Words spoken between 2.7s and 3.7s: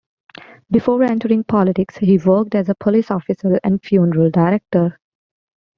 police officer